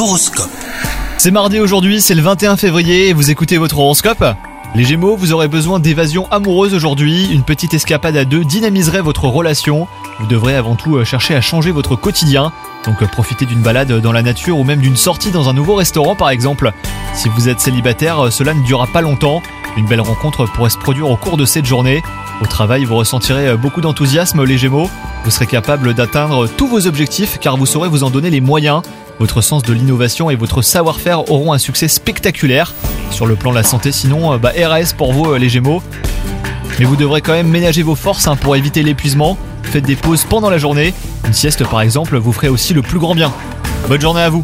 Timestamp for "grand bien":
42.98-43.30